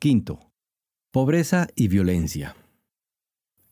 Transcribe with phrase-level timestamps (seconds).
[0.00, 0.52] Quinto,
[1.10, 2.54] pobreza y violencia.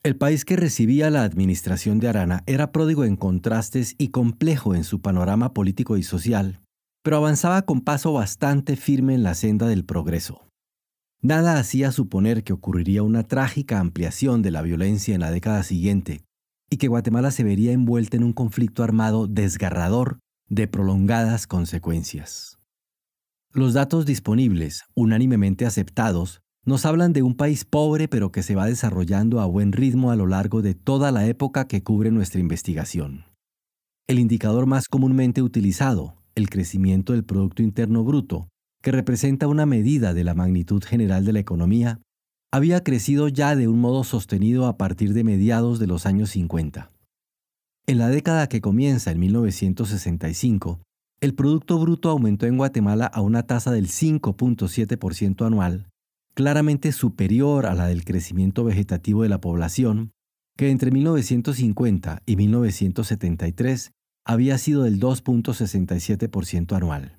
[0.03, 4.83] El país que recibía la administración de Arana era pródigo en contrastes y complejo en
[4.83, 6.63] su panorama político y social,
[7.05, 10.49] pero avanzaba con paso bastante firme en la senda del progreso.
[11.23, 16.25] Nada hacía suponer que ocurriría una trágica ampliación de la violencia en la década siguiente
[16.69, 20.19] y que Guatemala se vería envuelta en un conflicto armado desgarrador
[20.49, 22.56] de prolongadas consecuencias.
[23.57, 28.67] Los datos disponibles, unánimemente aceptados, nos hablan de un país pobre pero que se va
[28.67, 33.25] desarrollando a buen ritmo a lo largo de toda la época que cubre nuestra investigación.
[34.07, 38.49] El indicador más comúnmente utilizado, el crecimiento del Producto Interno Bruto,
[38.83, 42.03] que representa una medida de la magnitud general de la economía,
[42.53, 46.91] había crecido ya de un modo sostenido a partir de mediados de los años 50.
[47.87, 50.83] En la década que comienza en 1965,
[51.21, 55.89] el Producto Bruto aumentó en Guatemala a una tasa del 5.7% anual,
[56.35, 60.13] claramente superior a la del crecimiento vegetativo de la población,
[60.57, 63.93] que entre 1950 y 1973
[64.27, 67.19] había sido del 2.67% anual.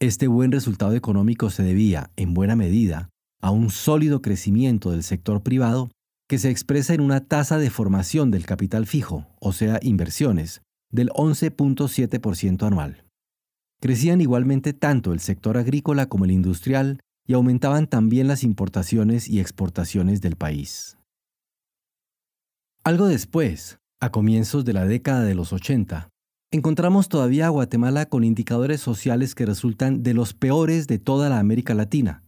[0.00, 3.08] Este buen resultado económico se debía, en buena medida,
[3.40, 5.90] a un sólido crecimiento del sector privado
[6.28, 10.62] que se expresa en una tasa de formación del capital fijo, o sea, inversiones,
[10.92, 13.04] del 11.7% anual.
[13.80, 19.40] Crecían igualmente tanto el sector agrícola como el industrial y aumentaban también las importaciones y
[19.40, 20.98] exportaciones del país.
[22.84, 26.08] Algo después, a comienzos de la década de los 80,
[26.52, 31.38] encontramos todavía a Guatemala con indicadores sociales que resultan de los peores de toda la
[31.38, 32.24] América Latina.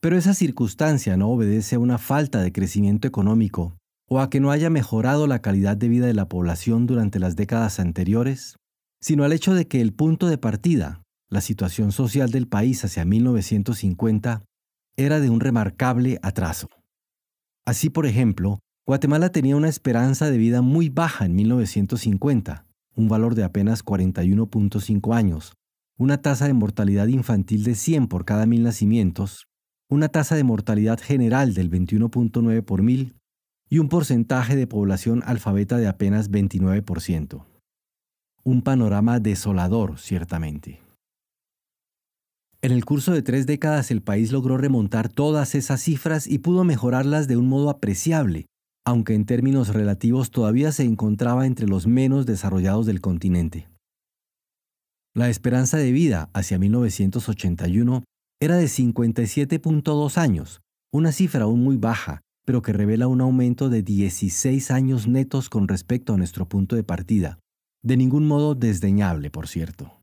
[0.00, 3.76] Pero esa circunstancia no obedece a una falta de crecimiento económico
[4.08, 7.36] o a que no haya mejorado la calidad de vida de la población durante las
[7.36, 8.56] décadas anteriores,
[9.00, 13.04] sino al hecho de que el punto de partida, la situación social del país hacia
[13.04, 14.42] 1950,
[14.96, 16.68] era de un remarcable atraso.
[17.66, 22.66] Así, por ejemplo, Guatemala tenía una esperanza de vida muy baja en 1950,
[22.96, 25.52] un valor de apenas 41.5 años,
[25.98, 29.44] una tasa de mortalidad infantil de 100 por cada mil nacimientos,
[29.90, 33.18] una tasa de mortalidad general del 21.9 por mil
[33.68, 37.44] y un porcentaje de población alfabeta de apenas 29%.
[38.44, 40.80] Un panorama desolador, ciertamente.
[42.60, 46.64] En el curso de tres décadas el país logró remontar todas esas cifras y pudo
[46.64, 48.46] mejorarlas de un modo apreciable,
[48.84, 53.68] aunque en términos relativos todavía se encontraba entre los menos desarrollados del continente.
[55.14, 58.02] La esperanza de vida hacia 1981
[58.40, 60.60] era de 57.2 años,
[60.92, 65.68] una cifra aún muy baja, pero que revela un aumento de 16 años netos con
[65.68, 67.38] respecto a nuestro punto de partida,
[67.82, 70.00] de ningún modo desdeñable, por cierto.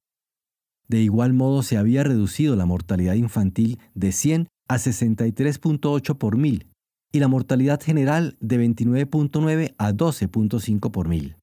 [0.88, 6.68] De igual modo se había reducido la mortalidad infantil de 100 a 63.8 por mil
[7.12, 11.38] y la mortalidad general de 29.9 a 12.5 por mil.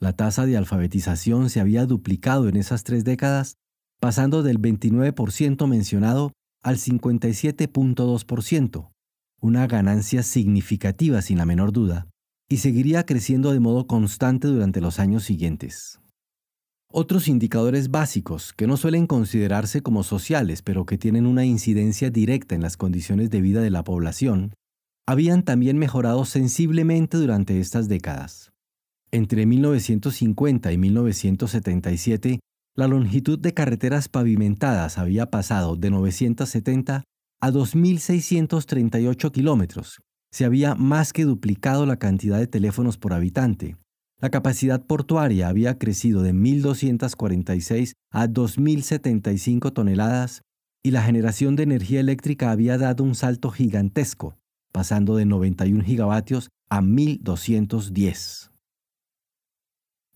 [0.00, 3.54] La tasa de alfabetización se había duplicado en esas tres décadas,
[4.00, 6.32] pasando del 29% mencionado
[6.64, 8.90] al 57.2%,
[9.40, 12.08] una ganancia significativa sin la menor duda,
[12.48, 16.00] y seguiría creciendo de modo constante durante los años siguientes.
[16.90, 22.54] Otros indicadores básicos que no suelen considerarse como sociales, pero que tienen una incidencia directa
[22.54, 24.54] en las condiciones de vida de la población,
[25.06, 28.52] habían también mejorado sensiblemente durante estas décadas.
[29.10, 32.40] Entre 1950 y 1977,
[32.74, 37.04] la longitud de carreteras pavimentadas había pasado de 970
[37.40, 40.00] a 2.638 kilómetros.
[40.30, 43.76] Se había más que duplicado la cantidad de teléfonos por habitante.
[44.20, 50.42] La capacidad portuaria había crecido de 1.246 a 2.075 toneladas
[50.82, 54.36] y la generación de energía eléctrica había dado un salto gigantesco,
[54.72, 58.50] pasando de 91 gigavatios a 1.210.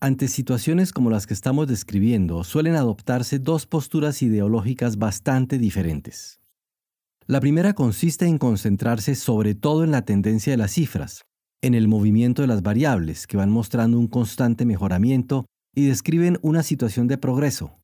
[0.01, 6.42] Ante situaciones como las que estamos describiendo, suelen adoptarse dos posturas ideológicas bastante diferentes.
[7.25, 11.23] La primera consiste en concentrarse sobre todo en la tendencia de las cifras,
[11.61, 16.63] en el movimiento de las variables que van mostrando un constante mejoramiento y describen una
[16.63, 17.79] situación de progreso.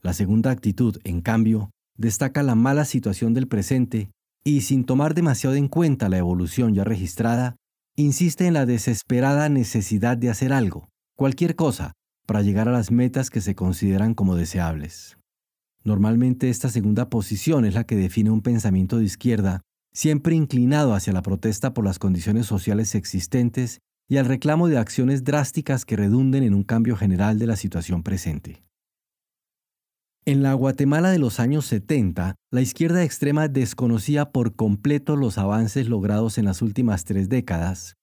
[0.00, 4.10] La segunda actitud, en cambio, destaca la mala situación del presente
[4.42, 7.56] y, sin tomar demasiado en cuenta la evolución ya registrada,
[7.94, 11.92] insiste en la desesperada necesidad de hacer algo, cualquier cosa,
[12.26, 15.17] para llegar a las metas que se consideran como deseables.
[15.88, 21.14] Normalmente esta segunda posición es la que define un pensamiento de izquierda, siempre inclinado hacia
[21.14, 26.42] la protesta por las condiciones sociales existentes y al reclamo de acciones drásticas que redunden
[26.42, 28.62] en un cambio general de la situación presente.
[30.26, 35.88] En la Guatemala de los años 70, la izquierda extrema desconocía por completo los avances
[35.88, 37.94] logrados en las últimas tres décadas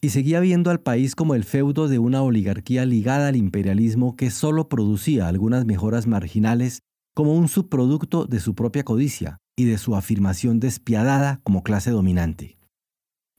[0.00, 4.30] y seguía viendo al país como el feudo de una oligarquía ligada al imperialismo que
[4.30, 6.80] solo producía algunas mejoras marginales
[7.14, 12.58] como un subproducto de su propia codicia y de su afirmación despiadada como clase dominante.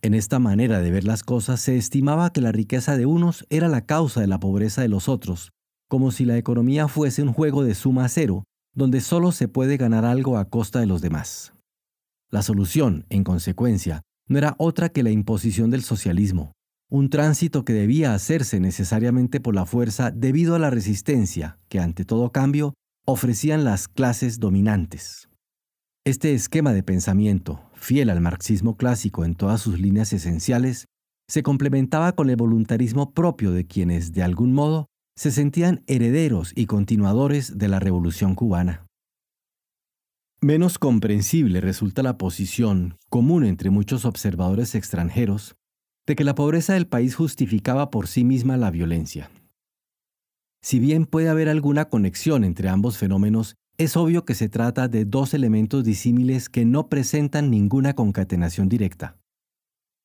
[0.02, 3.68] En esta manera de ver las cosas se estimaba que la riqueza de unos era
[3.68, 5.52] la causa de la pobreza de los otros,
[5.90, 8.44] como si la economía fuese un juego de suma cero,
[8.74, 11.54] donde solo se puede ganar algo a costa de los demás.
[12.30, 16.54] La solución, en consecuencia, no era otra que la imposición del socialismo,
[16.90, 22.06] un tránsito que debía hacerse necesariamente por la fuerza debido a la resistencia que, ante
[22.06, 22.74] todo cambio,
[23.06, 25.30] ofrecían las clases dominantes.
[26.06, 30.88] Este esquema de pensamiento, fiel al marxismo clásico en todas sus líneas esenciales,
[31.28, 36.66] se complementaba con el voluntarismo propio de quienes, de algún modo, se sentían herederos y
[36.66, 38.86] continuadores de la revolución cubana.
[40.42, 45.56] Menos comprensible resulta la posición, común entre muchos observadores extranjeros,
[46.06, 49.32] de que la pobreza del país justificaba por sí misma la violencia.
[50.66, 55.06] Si bien puede haber alguna conexión entre ambos fenómenos, es obvio que se trata de
[55.06, 59.16] dos elementos disímiles que no presentan ninguna concatenación directa.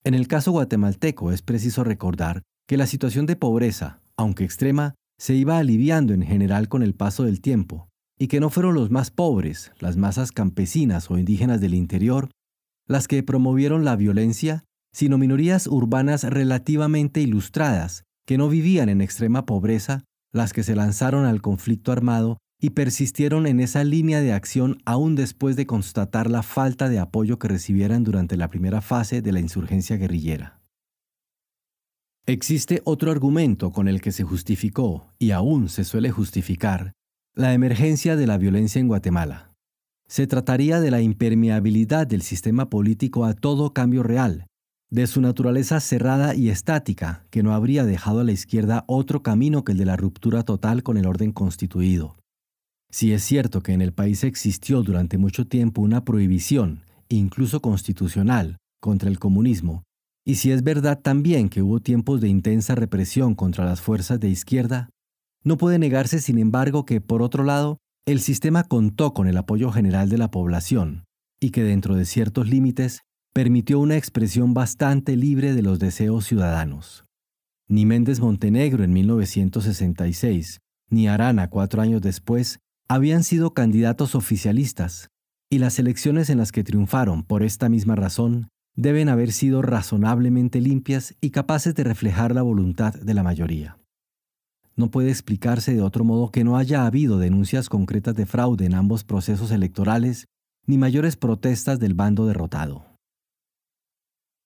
[0.05, 5.35] En el caso guatemalteco es preciso recordar que la situación de pobreza, aunque extrema, se
[5.35, 9.11] iba aliviando en general con el paso del tiempo, y que no fueron los más
[9.11, 12.29] pobres, las masas campesinas o indígenas del interior,
[12.87, 19.47] las que promovieron la violencia, sino minorías urbanas relativamente ilustradas, que no vivían en extrema
[19.47, 24.83] pobreza, las que se lanzaron al conflicto armado y persistieron en esa línea de acción
[24.85, 29.33] aún después de constatar la falta de apoyo que recibieran durante la primera fase de
[29.33, 30.61] la insurgencia guerrillera.
[32.27, 36.93] Existe otro argumento con el que se justificó, y aún se suele justificar,
[37.35, 39.55] la emergencia de la violencia en Guatemala.
[40.07, 44.47] Se trataría de la impermeabilidad del sistema político a todo cambio real,
[44.91, 49.65] de su naturaleza cerrada y estática, que no habría dejado a la izquierda otro camino
[49.65, 52.17] que el de la ruptura total con el orden constituido,
[52.91, 58.57] si es cierto que en el país existió durante mucho tiempo una prohibición, incluso constitucional,
[58.81, 59.85] contra el comunismo,
[60.27, 64.29] y si es verdad también que hubo tiempos de intensa represión contra las fuerzas de
[64.29, 64.91] izquierda,
[65.45, 69.71] no puede negarse, sin embargo, que, por otro lado, el sistema contó con el apoyo
[69.71, 71.05] general de la población,
[71.41, 73.03] y que dentro de ciertos límites
[73.33, 77.05] permitió una expresión bastante libre de los deseos ciudadanos.
[77.69, 85.11] Ni Méndez Montenegro en 1966, ni Arana cuatro años después habían sido candidatos oficialistas,
[85.49, 90.61] y las elecciones en las que triunfaron por esta misma razón deben haber sido razonablemente
[90.61, 93.79] limpias y capaces de reflejar la voluntad de la mayoría.
[94.75, 98.75] No puede explicarse de otro modo que no haya habido denuncias concretas de fraude en
[98.75, 100.27] ambos procesos electorales
[100.67, 102.90] ni mayores protestas del bando derrotado.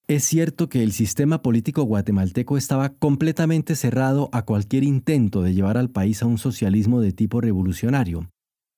[0.06, 5.79] Es cierto que el sistema político guatemalteco estaba completamente cerrado a cualquier intento de llevar
[5.79, 8.29] al país a un socialismo de tipo revolucionario,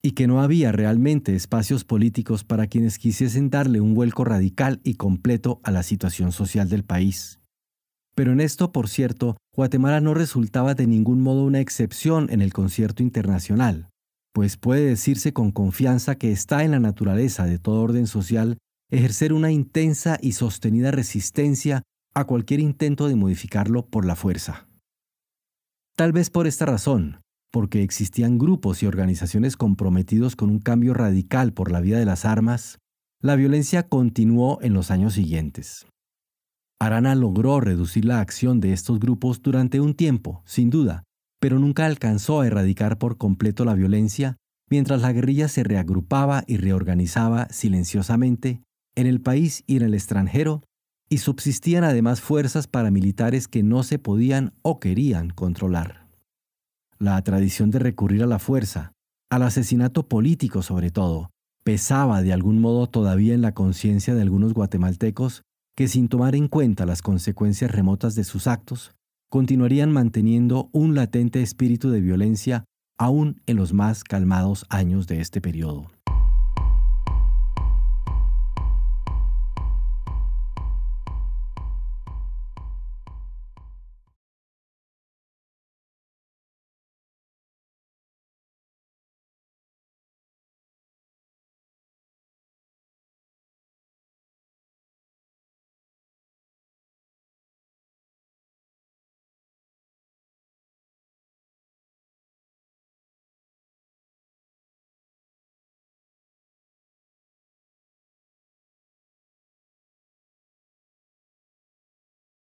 [0.04, 4.94] y que no había realmente espacios políticos para quienes quisiesen darle un vuelco radical y
[4.94, 7.40] completo a la situación social del país.
[8.14, 12.52] Pero en esto, por cierto, Guatemala no resultaba de ningún modo una excepción en el
[12.52, 13.88] concierto internacional,
[14.32, 18.58] pues puede decirse con confianza que está en la naturaleza de todo orden social
[18.90, 21.82] ejercer una intensa y sostenida resistencia
[22.14, 24.68] a cualquier intento de modificarlo por la fuerza.
[25.96, 31.52] Tal vez por esta razón, porque existían grupos y organizaciones comprometidos con un cambio radical
[31.52, 32.78] por la vía de las armas,
[33.20, 35.86] la violencia continuó en los años siguientes.
[36.78, 41.04] Arana logró reducir la acción de estos grupos durante un tiempo, sin duda,
[41.40, 44.36] pero nunca alcanzó a erradicar por completo la violencia
[44.68, 48.62] mientras la guerrilla se reagrupaba y reorganizaba silenciosamente
[48.96, 50.62] en el país y en el extranjero,
[51.08, 56.06] y subsistían además fuerzas paramilitares que no se podían o querían controlar
[56.98, 58.92] la tradición de recurrir a la fuerza,
[59.30, 61.30] al asesinato político sobre todo,
[61.62, 65.42] pesaba de algún modo todavía en la conciencia de algunos guatemaltecos
[65.76, 68.92] que sin tomar en cuenta las consecuencias remotas de sus actos,
[69.28, 72.64] continuarían manteniendo un latente espíritu de violencia
[72.98, 75.95] aún en los más calmados años de este periodo.